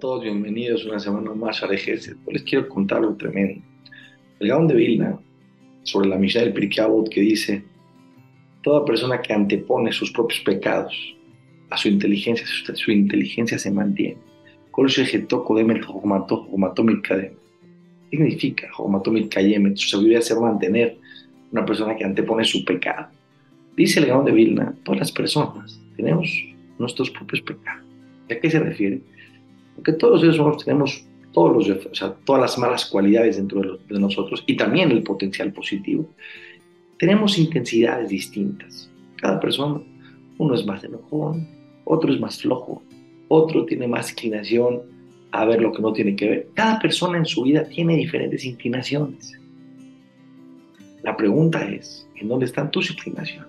todos, 0.00 0.22
bienvenidos 0.22 0.86
una 0.86 0.98
semana 0.98 1.34
más 1.34 1.62
a 1.62 1.66
Regeset. 1.66 2.16
Hoy 2.24 2.32
les 2.32 2.42
quiero 2.42 2.66
contar 2.70 2.98
algo 2.98 3.16
tremendo. 3.16 3.60
El 4.38 4.48
Gaón 4.48 4.66
de 4.66 4.74
Vilna, 4.74 5.20
sobre 5.82 6.08
la 6.08 6.16
misión 6.16 6.44
del 6.44 6.54
Pirkei 6.54 6.86
que 7.10 7.20
dice, 7.20 7.62
toda 8.62 8.86
persona 8.86 9.20
que 9.20 9.34
antepone 9.34 9.92
sus 9.92 10.10
propios 10.10 10.40
pecados 10.40 10.94
a 11.68 11.76
su 11.76 11.88
inteligencia, 11.88 12.46
su, 12.46 12.90
inteligencia 12.90 13.58
se 13.58 13.70
mantiene. 13.70 14.16
Significa, 18.10 18.68
su 19.74 19.88
sabiduría 19.88 20.22
se 20.22 20.34
va 20.34 20.48
a 20.48 20.50
mantener 20.52 20.96
una 21.52 21.66
persona 21.66 21.94
que 21.94 22.04
antepone 22.04 22.44
su 22.44 22.64
pecado. 22.64 23.08
Dice 23.76 24.00
el 24.00 24.06
Gaón 24.06 24.24
de 24.24 24.32
Vilna, 24.32 24.74
todas 24.82 25.00
las 25.00 25.12
personas 25.12 25.78
tenemos 25.94 26.30
nuestros 26.78 27.10
propios 27.10 27.42
pecados. 27.42 27.84
¿A 28.30 28.34
qué 28.36 28.50
se 28.50 28.60
refiere? 28.60 29.02
Porque 29.74 29.92
todos 29.92 30.14
los 30.14 30.20
seres 30.22 30.38
humanos 30.38 30.64
tenemos 30.64 31.04
todos 31.32 31.68
los, 31.68 31.86
o 31.86 31.94
sea, 31.94 32.14
todas 32.24 32.42
las 32.42 32.58
malas 32.58 32.86
cualidades 32.86 33.36
dentro 33.36 33.78
de, 33.88 33.98
nosotros 33.98 34.42
y 34.46 34.56
también 34.56 34.90
el 34.90 35.02
potencial 35.02 35.52
positivo. 35.52 36.08
Tenemos 36.98 37.38
intensidades 37.38 38.08
distintas. 38.08 38.90
Cada 39.16 39.38
persona, 39.40 39.80
uno 40.38 40.54
es 40.54 40.66
más 40.66 40.82
enojón, 40.84 41.48
otro 41.84 42.12
es 42.12 42.20
más 42.20 42.40
flojo, 42.40 42.82
otro 43.28 43.64
tiene 43.64 43.86
más 43.86 44.10
inclinación 44.10 44.82
a 45.32 45.44
ver 45.44 45.62
lo 45.62 45.72
que 45.72 45.82
no 45.82 45.92
tiene 45.92 46.16
que 46.16 46.28
ver. 46.28 46.48
Cada 46.54 46.78
persona 46.80 47.18
en 47.18 47.26
su 47.26 47.42
vida 47.42 47.64
tiene 47.64 47.96
diferentes 47.96 48.44
inclinaciones. 48.44 49.38
La 51.02 51.16
pregunta 51.16 51.64
es, 51.70 52.06
¿en 52.16 52.28
dónde 52.28 52.46
están 52.46 52.70
tus 52.70 52.90
inclinaciones? 52.90 53.48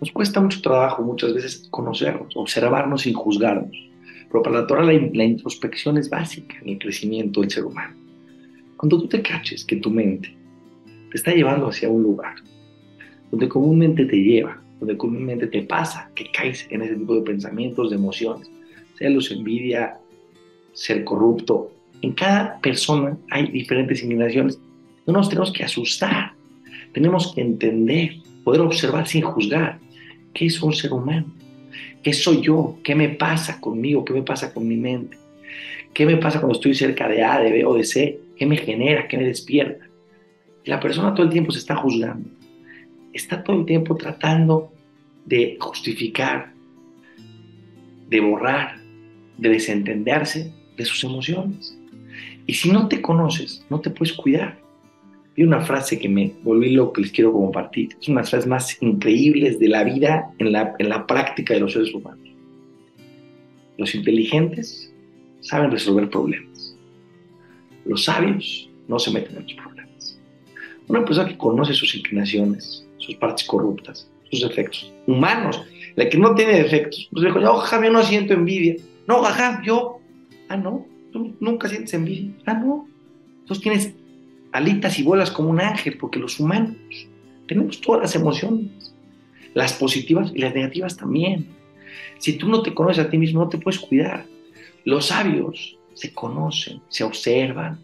Nos 0.00 0.12
cuesta 0.12 0.40
mucho 0.40 0.60
trabajo 0.60 1.02
muchas 1.02 1.32
veces 1.32 1.66
conocernos, 1.70 2.36
observarnos 2.36 3.02
sin 3.02 3.14
juzgarnos. 3.14 3.85
Pero 4.36 4.42
para 4.42 4.60
la 4.60 4.66
Torah 4.66 4.84
la, 4.84 5.24
introspección 5.24 5.96
es 5.96 6.10
básica 6.10 6.56
en 6.60 6.68
el 6.68 6.78
crecimiento 6.78 7.40
del 7.40 7.50
ser 7.50 7.64
humano. 7.64 7.96
Cuando 8.76 9.00
tú 9.00 9.08
te 9.08 9.22
caches 9.22 9.64
que 9.64 9.76
tu 9.76 9.90
mente 9.90 10.36
te 11.10 11.16
está 11.16 11.32
llevando 11.32 11.68
hacia 11.68 11.88
un 11.88 12.02
lugar 12.02 12.34
donde 13.30 13.48
comúnmente 13.48 14.04
te 14.04 14.16
lleva, 14.16 14.60
donde 14.78 14.94
comúnmente 14.98 15.46
te 15.46 15.62
pasa 15.62 16.10
que 16.14 16.30
caes 16.32 16.66
en 16.68 16.82
ese 16.82 16.96
tipo 16.96 17.14
de 17.14 17.22
pensamientos, 17.22 17.88
de 17.88 17.96
emociones, 17.96 18.50
celos, 18.98 19.30
envidia, 19.30 19.96
ser 20.74 21.02
corrupto. 21.04 21.72
En 22.02 22.12
cada 22.12 22.60
persona 22.60 23.16
hay 23.30 23.46
diferentes 23.46 24.02
inclinaciones. 24.02 24.60
No 25.06 25.14
nos 25.14 25.30
tenemos 25.30 25.50
que 25.50 25.64
asustar, 25.64 26.34
tenemos 26.92 27.32
que 27.34 27.40
entender, 27.40 28.16
poder 28.44 28.60
observar 28.60 29.08
sin 29.08 29.22
juzgar 29.22 29.78
qué 30.34 30.44
es 30.44 30.62
un 30.62 30.74
ser 30.74 30.92
humano. 30.92 31.24
¿Qué 32.02 32.12
soy 32.12 32.42
yo? 32.42 32.78
¿Qué 32.84 32.94
me 32.94 33.08
pasa 33.08 33.60
conmigo? 33.60 34.04
¿Qué 34.04 34.12
me 34.12 34.22
pasa 34.22 34.52
con 34.52 34.66
mi 34.66 34.76
mente? 34.76 35.18
¿Qué 35.92 36.06
me 36.06 36.16
pasa 36.16 36.40
cuando 36.40 36.56
estoy 36.56 36.74
cerca 36.74 37.08
de 37.08 37.24
A, 37.24 37.40
de 37.40 37.50
B 37.50 37.64
o 37.64 37.74
de 37.74 37.84
C? 37.84 38.20
¿Qué 38.36 38.46
me 38.46 38.56
genera? 38.56 39.08
¿Qué 39.08 39.16
me 39.16 39.24
despierta? 39.24 39.86
la 40.66 40.80
persona 40.80 41.14
todo 41.14 41.24
el 41.24 41.32
tiempo 41.32 41.52
se 41.52 41.60
está 41.60 41.76
juzgando. 41.76 42.28
Está 43.12 43.42
todo 43.42 43.60
el 43.60 43.66
tiempo 43.66 43.96
tratando 43.96 44.72
de 45.24 45.56
justificar, 45.60 46.52
de 48.08 48.20
borrar, 48.20 48.78
de 49.38 49.48
desentenderse 49.48 50.52
de 50.76 50.84
sus 50.84 51.02
emociones. 51.04 51.78
Y 52.46 52.54
si 52.54 52.70
no 52.70 52.88
te 52.88 53.00
conoces, 53.00 53.64
no 53.70 53.80
te 53.80 53.90
puedes 53.90 54.12
cuidar. 54.12 54.58
Vi 55.36 55.42
una 55.42 55.60
frase 55.60 55.98
que 55.98 56.08
me 56.08 56.32
volví 56.42 56.70
lo 56.70 56.92
que 56.92 57.02
les 57.02 57.12
quiero 57.12 57.32
compartir. 57.32 57.90
Es 58.00 58.08
una 58.08 58.20
de 58.20 58.22
las 58.22 58.30
frases 58.30 58.48
más 58.48 58.82
increíbles 58.82 59.58
de 59.58 59.68
la 59.68 59.84
vida 59.84 60.32
en 60.38 60.52
la, 60.52 60.74
en 60.78 60.88
la 60.88 61.06
práctica 61.06 61.52
de 61.54 61.60
los 61.60 61.74
seres 61.74 61.92
humanos. 61.92 62.26
Los 63.76 63.94
inteligentes 63.94 64.92
saben 65.40 65.70
resolver 65.70 66.08
problemas. 66.08 66.74
Los 67.84 68.04
sabios 68.04 68.70
no 68.88 68.98
se 68.98 69.10
meten 69.10 69.36
en 69.36 69.42
los 69.42 69.52
problemas. 69.52 70.18
Una 70.88 71.04
persona 71.04 71.28
que 71.28 71.36
conoce 71.36 71.74
sus 71.74 71.94
inclinaciones, 71.94 72.86
sus 72.98 73.14
partes 73.16 73.46
corruptas, 73.46 74.10
sus 74.30 74.40
defectos 74.40 74.92
humanos, 75.06 75.62
la 75.96 76.08
que 76.08 76.18
no 76.18 76.34
tiene 76.34 76.62
defectos, 76.62 77.08
pues 77.12 77.24
dijo, 77.24 77.38
no, 77.40 77.62
yo 77.64 77.92
no 77.92 78.02
siento 78.02 78.34
envidia. 78.34 78.76
No, 79.06 79.22
jaja, 79.22 79.62
yo. 79.64 80.00
Ah, 80.48 80.56
no, 80.56 80.86
tú 81.12 81.34
nunca 81.40 81.68
sientes 81.68 81.92
envidia. 81.94 82.32
Ah, 82.46 82.54
no. 82.54 82.88
Entonces 83.40 83.62
tienes 83.62 83.94
alitas 84.56 84.98
y 84.98 85.02
bolas 85.02 85.30
como 85.30 85.50
un 85.50 85.60
ángel, 85.60 85.98
porque 85.98 86.18
los 86.18 86.40
humanos 86.40 86.76
tenemos 87.46 87.80
todas 87.80 88.00
las 88.00 88.16
emociones, 88.16 88.94
las 89.52 89.74
positivas 89.74 90.32
y 90.34 90.38
las 90.38 90.54
negativas 90.54 90.96
también. 90.96 91.46
Si 92.18 92.38
tú 92.38 92.48
no 92.48 92.62
te 92.62 92.72
conoces 92.72 93.04
a 93.04 93.10
ti 93.10 93.18
mismo, 93.18 93.40
no 93.40 93.50
te 93.50 93.58
puedes 93.58 93.78
cuidar. 93.78 94.24
Los 94.84 95.06
sabios 95.06 95.78
se 95.92 96.12
conocen, 96.12 96.80
se 96.88 97.04
observan, 97.04 97.80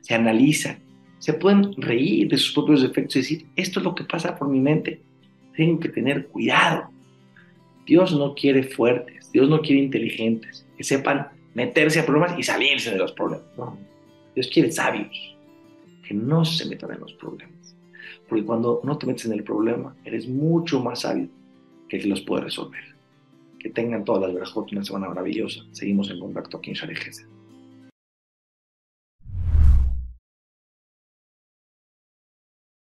se 0.00 0.14
analizan, 0.14 0.78
se 1.20 1.32
pueden 1.32 1.80
reír 1.80 2.28
de 2.28 2.38
sus 2.38 2.52
propios 2.52 2.82
defectos 2.82 3.16
y 3.16 3.20
decir, 3.20 3.46
esto 3.54 3.78
es 3.78 3.84
lo 3.84 3.94
que 3.94 4.04
pasa 4.04 4.36
por 4.36 4.48
mi 4.48 4.58
mente, 4.58 5.00
tengo 5.56 5.78
que 5.78 5.88
tener 5.88 6.26
cuidado. 6.26 6.90
Dios 7.86 8.12
no 8.12 8.34
quiere 8.34 8.64
fuertes, 8.64 9.30
Dios 9.30 9.48
no 9.48 9.60
quiere 9.60 9.80
inteligentes, 9.80 10.66
que 10.76 10.82
sepan 10.82 11.28
meterse 11.54 12.00
a 12.00 12.06
problemas 12.06 12.36
y 12.36 12.42
salirse 12.42 12.90
de 12.90 12.98
los 12.98 13.12
problemas. 13.12 13.46
Dios 14.34 14.48
quiere 14.52 14.72
sabios 14.72 15.35
que 16.06 16.14
no 16.14 16.44
se 16.44 16.66
metan 16.66 16.92
en 16.92 17.00
los 17.00 17.12
problemas. 17.14 17.76
Porque 18.28 18.44
cuando 18.44 18.80
no 18.84 18.98
te 18.98 19.06
metes 19.06 19.26
en 19.26 19.32
el 19.32 19.44
problema, 19.44 19.96
eres 20.04 20.28
mucho 20.28 20.80
más 20.80 21.00
sabio 21.00 21.28
que 21.88 22.02
los 22.04 22.20
puede 22.22 22.44
resolver. 22.44 22.82
Que 23.58 23.70
tengan 23.70 24.04
todas 24.04 24.22
las 24.22 24.34
verajot 24.34 24.70
una 24.72 24.84
semana 24.84 25.08
maravillosa. 25.08 25.64
Seguimos 25.72 26.10
en 26.10 26.20
contacto 26.20 26.58
aquí 26.58 26.70
en 26.70 26.76
Share 26.76 26.94